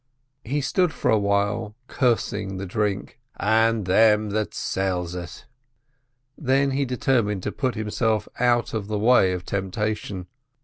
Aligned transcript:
He 0.43 0.61
stood 0.61 0.91
for 0.91 1.11
a 1.11 1.19
while, 1.19 1.75
cursing 1.87 2.57
the 2.57 2.65
drink, 2.65 3.19
"and 3.39 3.85
them 3.85 4.31
that 4.31 4.55
sells 4.55 5.13
it." 5.13 5.45
Then 6.35 6.71
he 6.71 6.85
determined 6.85 7.43
to 7.43 7.51
put 7.51 7.75
himself 7.75 8.27
out 8.39 8.73
of 8.73 8.87
the 8.87 8.97
way 8.97 9.31
of 9.31 9.45
temptation. 9.45 10.25